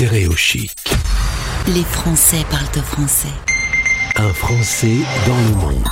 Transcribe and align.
Stéréochic. 0.00 0.72
Les 1.74 1.82
Français 1.82 2.42
parlent 2.50 2.82
français. 2.82 3.28
Un 4.16 4.32
Français 4.32 4.96
dans 5.26 5.36
le 5.36 5.54
monde. 5.56 5.84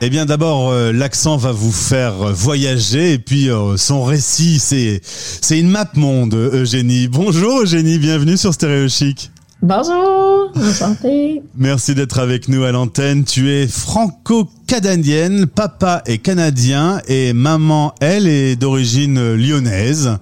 Eh 0.00 0.10
bien 0.10 0.26
d'abord 0.26 0.70
euh, 0.70 0.90
l'accent 0.90 1.36
va 1.36 1.52
vous 1.52 1.70
faire 1.70 2.14
voyager 2.32 3.12
et 3.12 3.18
puis 3.20 3.48
euh, 3.50 3.76
son 3.76 4.02
récit 4.02 4.58
c'est 4.58 5.00
c'est 5.04 5.60
une 5.60 5.68
map 5.68 5.88
monde 5.94 6.34
Eugénie. 6.34 7.06
Bonjour 7.06 7.60
Eugénie, 7.60 8.00
bienvenue 8.00 8.36
sur 8.36 8.52
Stéréo 8.52 8.88
Chic. 8.88 9.30
Bonjour, 9.66 10.52
enchanté. 10.56 11.42
Merci 11.56 11.94
d'être 11.94 12.18
avec 12.18 12.48
nous 12.48 12.64
à 12.64 12.70
l'antenne. 12.70 13.24
Tu 13.24 13.50
es 13.50 13.66
franco-canadienne, 13.66 15.46
papa 15.46 16.02
est 16.04 16.18
canadien 16.18 17.00
et 17.08 17.32
maman, 17.32 17.94
elle, 18.02 18.26
est 18.26 18.56
d'origine 18.56 19.32
lyonnaise. 19.32 20.18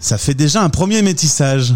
Ça 0.00 0.18
fait 0.18 0.34
déjà 0.34 0.60
un 0.60 0.70
premier 0.70 1.02
métissage. 1.02 1.72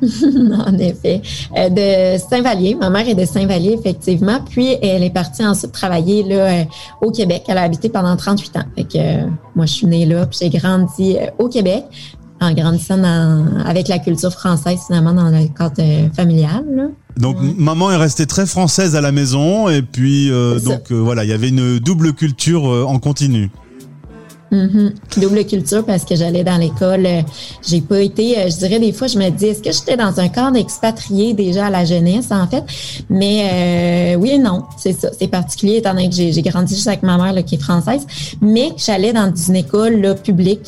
en 0.02 0.78
effet. 0.78 1.22
Euh, 1.56 1.68
de 1.68 2.18
Saint-Vallier. 2.18 2.76
Ma 2.76 2.90
mère 2.90 3.08
est 3.08 3.14
de 3.16 3.24
Saint-Vallier, 3.24 3.72
effectivement. 3.72 4.38
Puis, 4.48 4.76
elle 4.80 5.02
est 5.02 5.10
partie 5.10 5.44
ensuite 5.44 5.72
travailler 5.72 6.22
là, 6.22 6.34
euh, 6.34 6.64
au 7.00 7.10
Québec. 7.10 7.44
Elle 7.48 7.58
a 7.58 7.62
habité 7.62 7.88
pendant 7.88 8.16
38 8.16 8.56
ans. 8.56 8.64
Fait 8.76 8.84
que, 8.84 8.98
euh, 8.98 9.26
moi, 9.56 9.66
je 9.66 9.72
suis 9.72 9.86
née 9.86 10.06
là, 10.06 10.26
puis 10.26 10.38
j'ai 10.42 10.50
grandi 10.50 11.16
au 11.38 11.48
Québec 11.48 11.84
en 12.42 12.52
grandissant 12.52 13.02
avec 13.64 13.88
la 13.88 13.98
culture 13.98 14.32
française, 14.32 14.78
finalement, 14.86 15.14
dans 15.14 15.30
le 15.30 15.46
cadre 15.56 16.14
familial. 16.14 16.90
Donc 17.16 17.36
maman 17.58 17.90
est 17.90 17.96
restée 17.96 18.26
très 18.26 18.46
française 18.46 18.96
à 18.96 19.00
la 19.00 19.12
maison 19.12 19.68
et 19.68 19.82
puis 19.82 20.30
donc 20.64 20.90
voilà 20.90 21.24
il 21.24 21.30
y 21.30 21.32
avait 21.32 21.50
une 21.50 21.78
double 21.78 22.14
culture 22.14 22.64
en 22.64 22.98
continu. 22.98 23.50
Mhm. 24.52 24.92
Double 25.16 25.46
culture 25.46 25.82
parce 25.84 26.04
que 26.04 26.14
j'allais 26.14 26.44
dans 26.44 26.58
l'école. 26.58 27.06
Euh, 27.06 27.22
j'ai 27.66 27.80
pas 27.80 28.02
été, 28.02 28.38
euh, 28.38 28.50
je 28.50 28.58
dirais 28.58 28.78
des 28.78 28.92
fois, 28.92 29.06
je 29.06 29.18
me 29.18 29.30
dis, 29.30 29.46
est-ce 29.46 29.62
que 29.62 29.72
j'étais 29.72 29.96
dans 29.96 30.20
un 30.20 30.28
cadre 30.28 30.58
expatrié 30.58 31.32
déjà 31.32 31.66
à 31.66 31.70
la 31.70 31.86
jeunesse, 31.86 32.30
en 32.30 32.46
fait? 32.46 32.62
Mais 33.08 34.14
euh, 34.14 34.20
oui 34.20 34.32
et 34.32 34.38
non, 34.38 34.64
c'est 34.76 34.92
ça. 34.92 35.08
C'est 35.18 35.28
particulier 35.28 35.76
étant 35.76 35.94
donné 35.94 36.10
que 36.10 36.14
j'ai 36.14 36.42
grandi 36.42 36.74
juste 36.74 36.86
avec 36.86 37.02
ma 37.02 37.16
mère 37.16 37.32
là, 37.32 37.42
qui 37.42 37.54
est 37.54 37.62
française, 37.62 38.06
mais 38.42 38.72
j'allais 38.76 39.14
dans 39.14 39.32
une 39.34 39.56
école 39.56 40.00
là, 40.00 40.14
publique 40.14 40.64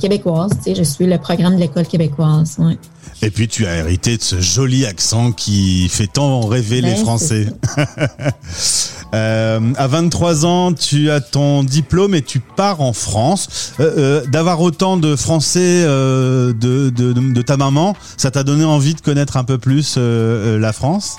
québécoise. 0.00 0.50
Tu 0.56 0.70
sais, 0.70 0.74
je 0.74 0.82
suis 0.82 1.06
le 1.06 1.18
programme 1.18 1.54
de 1.54 1.60
l'école 1.60 1.86
québécoise. 1.86 2.56
Ouais. 2.58 2.76
Et 3.24 3.30
puis 3.30 3.46
tu 3.46 3.66
as 3.66 3.76
hérité 3.76 4.16
de 4.16 4.22
ce 4.22 4.40
joli 4.40 4.84
accent 4.84 5.30
qui 5.30 5.88
fait 5.88 6.08
tant 6.08 6.40
rêver 6.40 6.80
les 6.80 6.94
ben, 6.94 6.96
Français. 6.96 7.46
euh, 9.14 9.60
à 9.76 9.86
23 9.86 10.46
ans, 10.46 10.72
tu 10.72 11.10
as 11.10 11.20
ton 11.20 11.64
diplôme 11.64 12.14
et 12.14 12.22
tu 12.22 12.40
pars 12.40 12.80
en 12.80 12.92
France. 12.92 13.72
Euh, 13.80 13.92
euh, 13.96 14.26
D'avoir 14.26 14.60
autant 14.60 14.96
de 14.96 15.16
Français 15.16 15.82
euh, 15.84 16.52
de, 16.52 16.90
de, 16.90 17.42
ta 17.42 17.56
maman, 17.56 17.94
ça 18.16 18.30
t'a 18.30 18.42
donné 18.42 18.64
envie 18.64 18.94
de 18.94 19.00
connaître 19.00 19.36
un 19.36 19.44
peu 19.44 19.58
plus 19.58 19.96
la 19.96 20.72
France? 20.72 21.16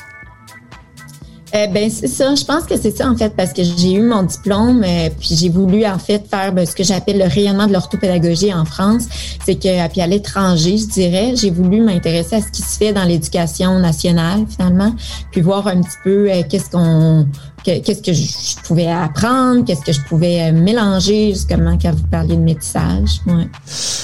Euh, 1.55 1.67
ben 1.67 1.87
c'est 1.91 2.07
ça, 2.07 2.33
je 2.33 2.43
pense 2.43 2.63
que 2.63 2.75
c'est 2.75 2.97
ça 2.97 3.07
en 3.07 3.15
fait 3.15 3.35
parce 3.35 3.53
que 3.53 3.61
j'ai 3.63 3.93
eu 3.93 4.01
mon 4.01 4.23
diplôme 4.23 4.83
euh, 4.83 5.09
puis 5.19 5.35
j'ai 5.35 5.49
voulu 5.49 5.85
en 5.85 5.99
fait 5.99 6.27
faire 6.27 6.51
ben, 6.51 6.65
ce 6.65 6.73
que 6.75 6.83
j'appelle 6.83 7.19
le 7.19 7.25
rayonnement 7.25 7.67
de 7.67 7.73
l'orthopédagogie 7.73 8.51
en 8.51 8.65
France, 8.65 9.03
c'est 9.45 9.53
que 9.55 9.87
puis 9.89 10.01
à 10.01 10.07
l'étranger, 10.07 10.77
je 10.77 10.87
dirais, 10.87 11.35
j'ai 11.35 11.51
voulu 11.51 11.81
m'intéresser 11.81 12.37
à 12.37 12.41
ce 12.41 12.47
qui 12.47 12.63
se 12.63 12.75
fait 12.75 12.91
dans 12.91 13.03
l'éducation 13.03 13.77
nationale 13.77 14.45
finalement, 14.49 14.95
puis 15.31 15.41
voir 15.41 15.67
un 15.67 15.81
petit 15.81 15.97
peu 16.03 16.27
qu'est-ce 16.49 16.71
qu'on 16.71 17.27
qu'est-ce 17.63 18.01
que 18.01 18.13
je 18.13 18.61
pouvais 18.63 18.87
apprendre, 18.87 19.65
qu'est-ce 19.65 19.81
que 19.81 19.91
je 19.91 20.01
pouvais 20.01 20.51
mélanger 20.51 21.29
justement 21.29 21.77
quand 21.81 21.91
vous 21.91 22.07
parliez 22.07 22.35
de 22.35 22.41
métissage, 22.41 23.21
ouais, 23.27 23.47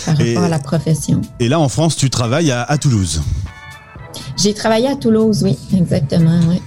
par 0.05 0.17
rapport 0.17 0.43
à 0.43 0.49
la 0.49 0.59
profession. 0.59 1.21
Et 1.39 1.49
là 1.49 1.59
en 1.59 1.69
France, 1.69 1.95
tu 1.95 2.09
travailles 2.09 2.51
à, 2.51 2.63
à 2.63 2.77
Toulouse. 2.77 3.21
J'ai 4.37 4.53
travaillé 4.53 4.87
à 4.87 4.95
Toulouse, 4.95 5.41
oui, 5.43 5.57
exactement, 5.75 6.39
oui. 6.49 6.61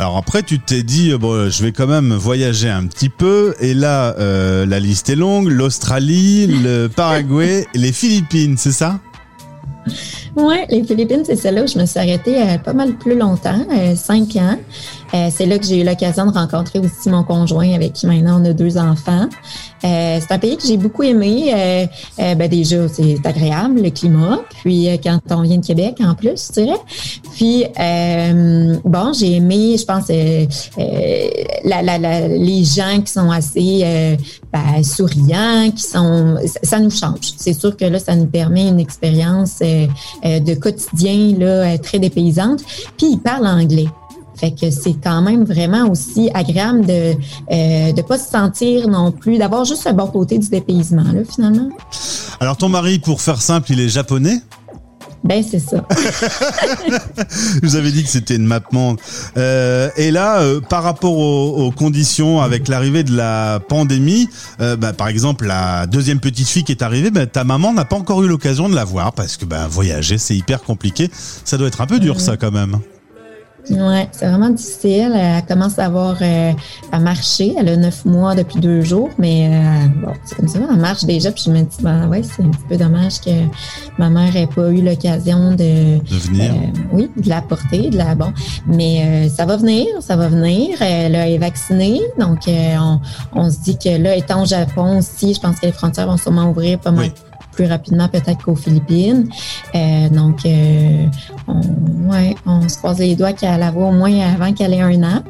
Alors 0.00 0.16
après, 0.16 0.44
tu 0.44 0.60
t'es 0.60 0.84
dit, 0.84 1.10
euh, 1.10 1.18
bon, 1.18 1.50
je 1.50 1.62
vais 1.64 1.72
quand 1.72 1.88
même 1.88 2.12
voyager 2.12 2.70
un 2.70 2.86
petit 2.86 3.08
peu. 3.08 3.56
Et 3.60 3.74
là, 3.74 4.14
euh, 4.18 4.64
la 4.64 4.78
liste 4.78 5.10
est 5.10 5.16
longue. 5.16 5.48
L'Australie, 5.48 6.46
le 6.46 6.86
Paraguay, 6.86 7.66
les 7.74 7.90
Philippines, 7.90 8.56
c'est 8.56 8.72
ça? 8.72 9.00
Oui, 10.36 10.56
les 10.70 10.84
Philippines, 10.84 11.22
c'est 11.24 11.34
celle-là 11.34 11.64
où 11.64 11.66
je 11.66 11.78
me 11.78 11.84
suis 11.84 11.98
arrêtée 11.98 12.40
euh, 12.40 12.58
pas 12.58 12.74
mal 12.74 12.94
plus 12.94 13.18
longtemps, 13.18 13.66
cinq 13.96 14.36
ans. 14.36 14.56
Euh, 15.14 15.28
c'est 15.34 15.46
là 15.46 15.58
que 15.58 15.64
j'ai 15.64 15.80
eu 15.80 15.84
l'occasion 15.84 16.26
de 16.26 16.32
rencontrer 16.32 16.78
aussi 16.78 17.08
mon 17.08 17.24
conjoint 17.24 17.72
avec 17.74 17.94
qui 17.94 18.06
maintenant 18.06 18.40
on 18.40 18.44
a 18.44 18.52
deux 18.52 18.76
enfants. 18.76 19.28
Euh, 19.84 20.18
c'est 20.20 20.32
un 20.32 20.38
pays 20.38 20.56
que 20.56 20.66
j'ai 20.66 20.76
beaucoup 20.76 21.02
aimé. 21.02 21.52
Euh, 21.54 22.34
ben 22.34 22.48
déjà, 22.48 22.88
c'est 22.88 23.18
agréable, 23.24 23.82
le 23.82 23.90
climat. 23.90 24.40
Puis 24.62 24.88
quand 25.02 25.20
on 25.30 25.42
vient 25.42 25.58
de 25.58 25.66
Québec, 25.66 25.96
en 26.00 26.14
plus, 26.14 26.48
je 26.48 26.60
dirais. 26.60 26.80
Puis, 27.36 27.64
bon, 28.84 29.12
j'ai 29.12 29.36
aimé, 29.36 29.76
je 29.78 29.84
pense, 29.84 30.08
la, 31.64 31.82
la, 31.82 31.98
la, 31.98 32.28
les 32.28 32.64
gens 32.64 33.00
qui 33.04 33.12
sont 33.12 33.30
assez 33.30 33.84
ben, 34.52 34.82
souriants, 34.82 35.70
qui 35.74 35.82
sont... 35.82 36.36
Ça, 36.62 36.80
nous 36.80 36.90
change. 36.90 37.32
C'est 37.36 37.52
sûr 37.52 37.76
que 37.76 37.84
là, 37.84 37.98
ça 37.98 38.14
nous 38.16 38.26
permet 38.26 38.68
une 38.68 38.80
expérience 38.80 39.60
de 39.60 40.54
quotidien 40.54 41.34
là, 41.38 41.78
très 41.78 41.98
dépaysante. 41.98 42.60
Puis, 42.96 43.12
ils 43.12 43.18
parlent 43.18 43.46
anglais. 43.46 43.86
Fait 44.38 44.52
que 44.52 44.70
c'est 44.70 44.94
quand 45.02 45.22
même 45.22 45.44
vraiment 45.44 45.90
aussi 45.90 46.30
agréable 46.32 46.86
de 46.86 47.14
ne 47.50 47.98
euh, 47.98 48.02
pas 48.02 48.18
se 48.18 48.30
sentir 48.30 48.88
non 48.88 49.12
plus, 49.12 49.38
d'avoir 49.38 49.64
juste 49.64 49.86
un 49.86 49.92
bon 49.92 50.06
côté 50.06 50.38
du 50.38 50.48
dépaysement, 50.48 51.02
là, 51.02 51.20
finalement. 51.28 51.68
Alors, 52.40 52.56
ton 52.56 52.68
mari, 52.68 52.98
pour 52.98 53.20
faire 53.20 53.40
simple, 53.42 53.72
il 53.72 53.80
est 53.80 53.88
japonais? 53.88 54.40
Ben, 55.24 55.42
c'est 55.42 55.58
ça. 55.58 55.84
Vous 57.62 57.76
avez 57.76 57.90
dit 57.90 58.04
que 58.04 58.08
c'était 58.08 58.36
une 58.36 58.46
map 58.46 58.60
monde. 58.72 58.98
Euh, 59.36 59.90
et 59.96 60.10
là, 60.10 60.40
euh, 60.40 60.60
par 60.60 60.82
rapport 60.82 61.16
aux, 61.16 61.70
conditions 61.72 62.40
avec 62.40 62.68
l'arrivée 62.68 63.02
de 63.02 63.16
la 63.16 63.60
pandémie, 63.68 64.28
euh, 64.60 64.76
bah, 64.76 64.92
par 64.92 65.08
exemple, 65.08 65.46
la 65.46 65.86
deuxième 65.86 66.20
petite 66.20 66.48
fille 66.48 66.64
qui 66.64 66.72
est 66.72 66.82
arrivée, 66.82 67.10
bah, 67.10 67.26
ta 67.26 67.44
maman 67.44 67.72
n'a 67.72 67.84
pas 67.84 67.96
encore 67.96 68.22
eu 68.22 68.28
l'occasion 68.28 68.68
de 68.68 68.74
la 68.74 68.84
voir 68.84 69.12
parce 69.12 69.36
que 69.36 69.44
bah, 69.44 69.66
voyager, 69.68 70.18
c'est 70.18 70.36
hyper 70.36 70.62
compliqué. 70.62 71.10
Ça 71.44 71.58
doit 71.58 71.68
être 71.68 71.80
un 71.80 71.86
peu 71.86 71.98
dur, 71.98 72.20
ça, 72.20 72.36
quand 72.36 72.52
même. 72.52 72.78
Oui, 73.70 74.08
c'est 74.12 74.26
vraiment 74.26 74.50
difficile. 74.50 75.12
Elle 75.14 75.44
commence 75.46 75.78
à 75.78 75.86
avoir 75.86 76.16
euh, 76.22 76.52
à 76.92 76.98
marcher. 76.98 77.54
Elle 77.58 77.68
a 77.68 77.76
neuf 77.76 78.04
mois 78.04 78.34
depuis 78.34 78.60
deux 78.60 78.82
jours, 78.82 79.10
mais 79.18 79.48
euh, 79.50 79.88
bon, 80.02 80.12
c'est 80.24 80.36
comme 80.36 80.48
ça, 80.48 80.58
elle 80.70 80.76
marche 80.76 81.04
déjà. 81.04 81.30
Puis 81.32 81.44
je 81.46 81.50
me 81.50 81.62
dis, 81.62 81.76
ben 81.82 82.08
ouais, 82.08 82.22
c'est 82.22 82.42
un 82.42 82.48
petit 82.48 82.64
peu 82.68 82.76
dommage 82.76 83.20
que 83.20 83.30
ma 83.98 84.08
mère 84.10 84.32
n'ait 84.32 84.46
pas 84.46 84.70
eu 84.70 84.82
l'occasion 84.82 85.52
de, 85.52 85.98
de 85.98 86.16
venir. 86.16 86.52
Euh, 86.52 86.80
oui, 86.92 87.10
de 87.16 87.28
la 87.28 87.42
porter, 87.42 87.90
de 87.90 87.96
la 87.96 88.14
bon. 88.14 88.32
Mais 88.66 89.28
ça 89.28 89.44
va 89.44 89.56
venir, 89.56 89.86
ça 90.00 90.16
va 90.16 90.28
venir. 90.28 90.80
Elle 90.80 91.14
est 91.14 91.38
vaccinée, 91.38 92.00
donc 92.18 92.40
on, 92.48 93.00
on, 93.34 93.50
se 93.50 93.58
dit 93.60 93.78
que 93.78 93.96
là, 93.96 94.16
étant 94.16 94.42
au 94.42 94.46
Japon 94.46 94.98
aussi, 94.98 95.34
je 95.34 95.40
pense 95.40 95.58
que 95.60 95.66
les 95.66 95.72
frontières 95.72 96.06
vont 96.06 96.16
sûrement 96.16 96.50
ouvrir 96.50 96.78
pas 96.78 96.90
mal 96.90 97.10
plus 97.58 97.66
rapidement 97.66 98.08
peut-être 98.08 98.44
qu'aux 98.44 98.54
Philippines. 98.54 99.28
Euh, 99.74 100.08
donc, 100.10 100.46
euh, 100.46 101.06
on, 101.48 102.08
ouais, 102.08 102.36
on 102.46 102.68
se 102.68 102.78
croise 102.78 103.00
les 103.00 103.16
doigts 103.16 103.32
qu'elle 103.32 103.58
la 103.58 103.72
voit 103.72 103.88
au 103.88 103.92
moins 103.92 104.16
avant 104.32 104.52
qu'elle 104.52 104.74
ait 104.74 104.80
un 104.80 105.02
an. 105.02 105.24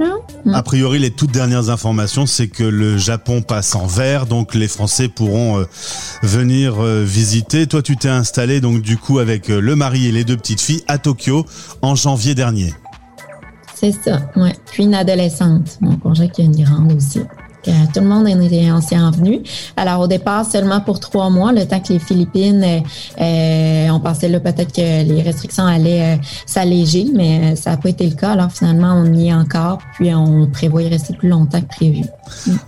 Mm. 0.45 0.55
A 0.55 0.63
priori, 0.63 0.99
les 0.99 1.11
toutes 1.11 1.31
dernières 1.31 1.71
informations, 1.71 2.27
c'est 2.27 2.49
que 2.49 2.65
le 2.65 2.99
Japon 2.99 3.41
passe 3.41 3.75
en 3.75 3.87
vert, 3.87 4.27
donc 4.27 4.55
les 4.55 4.69
Français 4.69 5.09
pourront 5.09 5.61
euh, 5.61 5.65
venir 6.23 6.83
visiter. 6.83 7.67
Toi, 7.67 7.81
tu 7.81 7.97
t'es 7.97 8.11
installé 8.11 8.61
donc 8.61 8.83
du 8.83 8.99
coup 8.99 9.21
avec 9.21 9.49
le 9.49 9.75
mari 9.75 10.07
et 10.07 10.13
les 10.13 10.25
deux 10.25 10.37
petites 10.37 10.61
filles 10.61 10.85
à 10.87 10.99
Tokyo 10.99 11.47
en 11.81 11.95
janvier 11.95 12.35
dernier. 12.35 12.75
C'est 13.75 13.93
ça, 13.93 14.21
ouais. 14.37 14.53
Puis 14.67 14.85
une 14.85 14.95
adolescente, 14.95 15.79
mon 15.81 15.97
congé 15.97 16.29
qui 16.29 16.43
est 16.43 16.45
une 16.45 16.63
grande 16.63 16.93
aussi 16.93 17.21
tout 17.93 18.01
le 18.01 18.07
monde 18.07 18.29
est 18.29 18.71
ancien 18.71 19.11
venu. 19.11 19.41
Alors 19.77 20.01
au 20.01 20.07
départ 20.07 20.45
seulement 20.45 20.81
pour 20.81 21.01
trois 21.01 21.31
mois, 21.31 21.53
le 21.53 21.67
temps 21.67 21.81
que 21.81 21.93
les 21.93 21.99
Philippines, 21.99 22.65
euh, 22.65 22.81
euh, 23.21 23.91
on 23.91 24.01
pensait 24.01 24.29
là 24.29 24.41
peut-être 24.41 24.73
que 24.73 25.05
les 25.05 25.23
restrictions 25.23 25.67
allaient 25.67 26.17
euh, 26.17 26.23
s'alléger, 26.47 27.07
mais 27.15 27.57
ça 27.57 27.71
n'a 27.71 27.77
pas 27.77 27.89
été 27.89 28.07
le 28.07 28.15
cas. 28.15 28.33
Alors 28.33 28.53
finalement, 28.53 28.95
on 28.95 29.13
y 29.13 29.29
est 29.29 29.35
encore, 29.35 29.79
puis 29.95 30.15
on 30.15 30.47
prévoit 30.47 30.83
y 30.83 30.89
rester 30.89 31.15
plus 31.15 31.29
longtemps 31.29 31.61
que 31.61 31.67
prévu. 31.67 32.05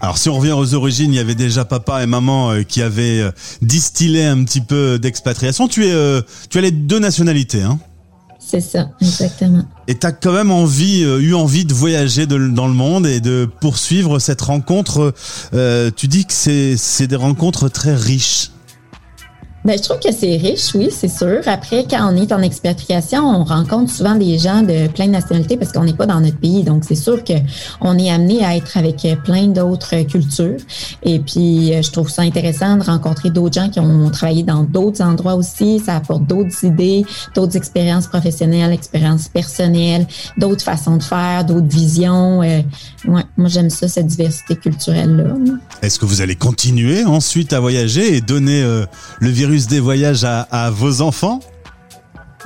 Alors 0.00 0.18
si 0.18 0.28
on 0.28 0.34
revient 0.34 0.52
aux 0.52 0.74
origines, 0.74 1.12
il 1.12 1.16
y 1.16 1.20
avait 1.20 1.34
déjà 1.34 1.64
papa 1.64 2.02
et 2.02 2.06
maman 2.06 2.62
qui 2.66 2.82
avaient 2.82 3.24
distillé 3.62 4.24
un 4.24 4.44
petit 4.44 4.60
peu 4.60 4.98
d'expatriation. 4.98 5.68
Tu 5.68 5.86
es, 5.86 6.22
tu 6.48 6.58
as 6.58 6.60
les 6.60 6.70
deux 6.70 6.98
nationalités, 6.98 7.62
hein 7.62 7.78
c'est 8.50 8.60
ça, 8.60 8.90
exactement. 9.00 9.62
Et 9.86 9.96
tu 9.96 10.04
as 10.04 10.10
quand 10.10 10.32
même 10.32 10.50
euh, 10.50 11.20
eu 11.20 11.34
envie 11.34 11.64
de 11.64 11.72
voyager 11.72 12.26
dans 12.26 12.66
le 12.66 12.74
monde 12.74 13.06
et 13.06 13.20
de 13.20 13.48
poursuivre 13.60 14.18
cette 14.18 14.40
rencontre. 14.40 15.14
Euh, 15.54 15.92
tu 15.94 16.08
dis 16.08 16.26
que 16.26 16.32
c'est 16.32 17.06
des 17.06 17.16
rencontres 17.16 17.68
très 17.68 17.94
riches. 17.94 18.50
Ben, 19.62 19.76
je 19.76 19.82
trouve 19.82 19.98
que 19.98 20.10
c'est 20.10 20.38
riche, 20.38 20.74
oui, 20.74 20.88
c'est 20.90 21.08
sûr. 21.08 21.40
Après, 21.44 21.84
quand 21.88 22.10
on 22.10 22.16
est 22.16 22.32
en 22.32 22.40
expatriation, 22.40 23.22
on 23.22 23.44
rencontre 23.44 23.92
souvent 23.92 24.14
des 24.14 24.38
gens 24.38 24.62
de 24.62 24.88
plein 24.88 25.06
de 25.06 25.10
nationalités 25.10 25.58
parce 25.58 25.70
qu'on 25.70 25.84
n'est 25.84 25.92
pas 25.92 26.06
dans 26.06 26.20
notre 26.20 26.38
pays. 26.38 26.62
Donc, 26.64 26.84
c'est 26.86 26.94
sûr 26.94 27.22
que 27.22 27.34
on 27.82 27.98
est 27.98 28.10
amené 28.10 28.42
à 28.42 28.56
être 28.56 28.78
avec 28.78 29.06
plein 29.22 29.48
d'autres 29.48 30.00
cultures. 30.04 30.56
Et 31.02 31.18
puis, 31.18 31.74
euh, 31.74 31.82
je 31.82 31.90
trouve 31.90 32.08
ça 32.08 32.22
intéressant 32.22 32.78
de 32.78 32.84
rencontrer 32.84 33.28
d'autres 33.28 33.60
gens 33.60 33.68
qui 33.68 33.80
ont 33.80 34.08
travaillé 34.10 34.44
dans 34.44 34.62
d'autres 34.62 35.02
endroits 35.02 35.34
aussi. 35.34 35.78
Ça 35.78 35.96
apporte 35.96 36.26
d'autres 36.26 36.64
idées, 36.64 37.04
d'autres 37.34 37.56
expériences 37.56 38.06
professionnelles, 38.06 38.72
expériences 38.72 39.28
personnelles, 39.28 40.06
d'autres 40.38 40.64
façons 40.64 40.96
de 40.96 41.02
faire, 41.02 41.44
d'autres 41.44 41.68
visions. 41.68 42.42
Euh, 42.42 42.62
ouais, 43.08 43.24
moi, 43.36 43.48
j'aime 43.48 43.68
ça, 43.68 43.88
cette 43.88 44.06
diversité 44.06 44.56
culturelle-là. 44.56 45.34
Est-ce 45.82 45.98
que 45.98 46.06
vous 46.06 46.22
allez 46.22 46.36
continuer 46.36 47.04
ensuite 47.04 47.52
à 47.52 47.60
voyager 47.60 48.16
et 48.16 48.22
donner 48.22 48.62
euh, 48.62 48.86
le 49.20 49.28
virus 49.28 49.49
des 49.50 49.80
voyages 49.80 50.24
à, 50.24 50.70
vos 50.70 51.00
enfants 51.00 51.40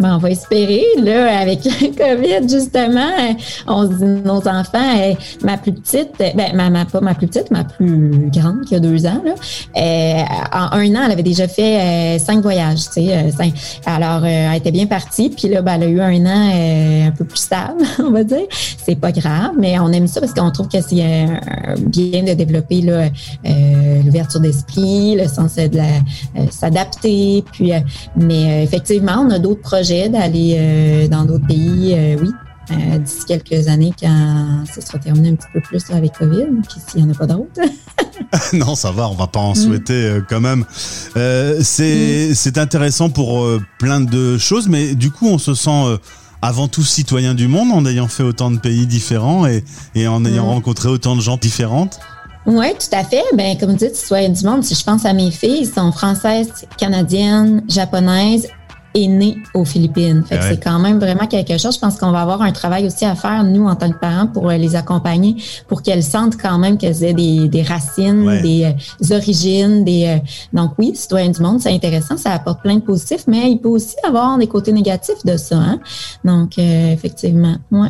ben, 0.00 0.16
on 0.16 0.18
va 0.18 0.30
espérer, 0.30 0.84
là, 0.98 1.38
avec 1.38 1.62
COVID, 1.98 2.48
justement, 2.48 3.12
on 3.68 3.88
se 3.88 3.94
dit, 3.94 4.22
nos 4.24 4.48
enfants, 4.48 4.98
euh, 4.98 5.14
ma 5.44 5.56
plus 5.56 5.72
petite, 5.72 6.10
euh, 6.20 6.30
ben, 6.34 6.70
ma, 6.70 6.84
pas 6.84 7.00
ma 7.00 7.14
plus 7.14 7.28
petite, 7.28 7.52
ma 7.52 7.62
plus 7.62 8.28
grande, 8.32 8.64
qui 8.64 8.74
a 8.74 8.80
deux 8.80 9.06
ans, 9.06 9.22
là, 9.24 9.34
euh, 9.76 10.22
en 10.52 10.76
un 10.76 10.94
an, 10.96 11.02
elle 11.06 11.12
avait 11.12 11.22
déjà 11.22 11.46
fait 11.46 12.18
cinq 12.18 12.42
voyages, 12.42 12.90
tu 12.92 13.06
sais, 13.06 13.52
Alors, 13.86 14.24
elle 14.26 14.56
était 14.56 14.72
bien 14.72 14.86
partie, 14.86 15.30
puis 15.30 15.48
là, 15.48 15.62
ben, 15.62 15.74
elle 15.74 15.82
a 15.84 15.86
eu 15.86 16.00
un 16.00 16.26
an 16.26 17.06
un 17.06 17.12
peu 17.12 17.24
plus 17.24 17.38
stable, 17.38 17.84
on 18.00 18.10
va 18.10 18.24
dire. 18.24 18.46
C'est 18.84 18.96
pas 18.96 19.12
grave, 19.12 19.52
mais 19.56 19.78
on 19.78 19.92
aime 19.92 20.08
ça 20.08 20.20
parce 20.20 20.34
qu'on 20.34 20.50
trouve 20.50 20.68
que 20.68 20.80
c'est 20.80 21.26
bien 21.78 22.22
de 22.24 22.34
développer 22.34 22.82
l'ouverture 24.04 24.40
d'esprit, 24.40 25.16
le 25.16 25.28
sens 25.28 25.54
de 25.54 25.80
s'adapter, 26.50 27.44
puis, 27.52 27.72
mais 28.16 28.64
effectivement, 28.64 29.24
on 29.26 29.30
a 29.30 29.38
d'autres 29.38 29.62
projets 29.62 29.83
d'aller 29.84 30.56
euh, 30.58 31.08
dans 31.08 31.24
d'autres 31.24 31.46
pays, 31.46 31.94
euh, 31.94 32.16
oui, 32.20 32.30
euh, 32.70 32.98
d'ici 32.98 33.24
quelques 33.26 33.68
années 33.68 33.92
quand 34.00 34.64
ça 34.72 34.80
sera 34.80 34.98
terminé 34.98 35.30
un 35.30 35.34
petit 35.34 35.48
peu 35.52 35.60
plus 35.60 35.82
avec 35.90 36.12
COVID, 36.12 36.46
puis 36.66 36.80
s'il 36.86 37.04
n'y 37.04 37.10
en 37.10 37.14
a 37.14 37.18
pas 37.18 37.26
d'autres. 37.26 37.60
non, 38.52 38.74
ça 38.74 38.90
va, 38.90 39.08
on 39.08 39.14
va 39.14 39.26
pas 39.26 39.40
en 39.40 39.52
mm. 39.52 39.56
souhaiter 39.56 40.18
quand 40.28 40.40
même. 40.40 40.64
Mm. 41.14 41.62
c'est 41.62 42.58
intéressant 42.58 43.10
pour 43.10 43.46
plein 43.78 44.00
de 44.00 44.38
choses, 44.38 44.68
mais 44.68 44.94
du 44.94 45.10
coup, 45.10 45.28
on 45.28 45.38
se 45.38 45.54
sent 45.54 45.98
avant 46.42 46.68
tout 46.68 46.82
citoyen 46.82 47.34
du 47.34 47.48
monde 47.48 47.72
en 47.72 47.86
ayant 47.86 48.08
fait 48.08 48.22
autant 48.22 48.50
de 48.50 48.58
pays 48.58 48.86
différents 48.86 49.46
et, 49.46 49.64
et 49.94 50.08
en 50.08 50.24
ayant 50.24 50.46
mm. 50.46 50.50
rencontré 50.50 50.88
autant 50.88 51.16
de 51.16 51.20
gens 51.20 51.36
différentes. 51.36 52.00
Oui, 52.46 52.66
tout 52.72 52.94
à 52.94 53.04
fait. 53.04 53.22
Ben, 53.34 53.56
comme 53.58 53.70
vous 53.70 53.76
dites, 53.76 53.96
citoyen 53.96 54.28
du 54.28 54.44
monde, 54.44 54.64
si 54.64 54.74
je 54.74 54.84
pense 54.84 55.04
à 55.06 55.12
mes 55.12 55.30
filles, 55.30 55.60
elles 55.62 55.74
sont 55.74 55.92
françaises, 55.92 56.66
canadiennes, 56.76 57.64
japonaises 57.68 58.48
est 58.94 59.08
né 59.08 59.36
aux 59.54 59.64
Philippines. 59.64 60.24
Fait 60.24 60.38
que 60.38 60.44
c'est 60.44 60.62
quand 60.62 60.78
même 60.78 60.98
vraiment 60.98 61.26
quelque 61.26 61.58
chose. 61.58 61.74
Je 61.74 61.80
pense 61.80 61.98
qu'on 61.98 62.12
va 62.12 62.22
avoir 62.22 62.42
un 62.42 62.52
travail 62.52 62.86
aussi 62.86 63.04
à 63.04 63.14
faire, 63.14 63.42
nous, 63.44 63.66
en 63.66 63.74
tant 63.74 63.90
que 63.90 63.98
parents, 63.98 64.26
pour 64.26 64.48
euh, 64.48 64.56
les 64.56 64.76
accompagner, 64.76 65.36
pour 65.68 65.82
qu'elles 65.82 66.02
sentent 66.02 66.36
quand 66.40 66.58
même 66.58 66.78
qu'elles 66.78 67.02
aient 67.02 67.12
des, 67.12 67.48
des 67.48 67.62
racines, 67.62 68.40
des, 68.42 68.64
euh, 68.64 69.16
origines. 69.16 69.84
des 69.84 70.06
euh, 70.06 70.18
Donc 70.52 70.72
oui, 70.78 70.92
citoyen 70.94 71.30
du 71.30 71.42
monde, 71.42 71.60
c'est 71.60 71.72
intéressant, 71.72 72.16
ça 72.16 72.32
apporte 72.32 72.62
plein 72.62 72.76
de 72.76 72.82
positifs, 72.82 73.24
mais 73.26 73.50
il 73.50 73.58
peut 73.58 73.68
aussi 73.68 73.96
avoir 74.06 74.38
des 74.38 74.46
côtés 74.46 74.72
négatifs 74.72 75.24
de 75.24 75.36
ça. 75.36 75.56
Hein? 75.56 75.80
Donc, 76.24 76.58
effectivement, 76.58 77.56
ouais. 77.72 77.88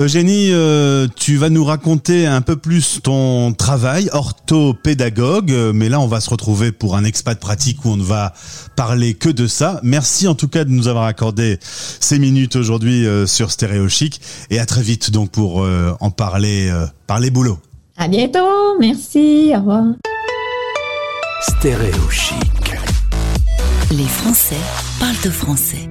Eugénie, 0.00 0.50
euh, 0.52 1.08
tu 1.16 1.38
vas 1.38 1.50
nous 1.50 1.64
raconter 1.64 2.24
un 2.24 2.40
peu 2.40 2.54
plus 2.54 3.00
ton 3.02 3.52
travail 3.52 4.08
orthopédagogue, 4.12 5.50
euh, 5.50 5.72
mais 5.72 5.88
là 5.88 5.98
on 5.98 6.06
va 6.06 6.20
se 6.20 6.30
retrouver 6.30 6.70
pour 6.70 6.94
un 6.94 7.02
expat 7.02 7.38
pratique 7.38 7.84
où 7.84 7.88
on 7.88 7.96
ne 7.96 8.04
va 8.04 8.32
parler 8.76 9.14
que 9.14 9.28
de 9.28 9.48
ça. 9.48 9.80
Merci 9.82 10.28
en 10.28 10.36
tout 10.36 10.46
cas 10.46 10.62
de 10.62 10.70
nous 10.70 10.86
avoir 10.86 11.06
accordé 11.06 11.58
ces 11.62 12.20
minutes 12.20 12.54
aujourd'hui 12.54 13.08
euh, 13.08 13.26
sur 13.26 13.50
Stéréo 13.50 13.88
Chic 13.88 14.20
et 14.50 14.60
à 14.60 14.66
très 14.66 14.82
vite 14.82 15.10
donc 15.10 15.32
pour 15.32 15.66
en 16.00 16.10
parler 16.10 16.72
parler 17.08 17.30
boulot. 17.30 17.58
À 17.96 18.06
bientôt, 18.06 18.78
merci, 18.78 19.50
au 19.52 19.58
revoir. 19.58 19.84
Stéréo 21.42 22.08
Chic. 22.08 22.72
Les 23.90 24.04
Français 24.04 24.54
parlent 25.00 25.20
de 25.24 25.30
français. 25.30 25.88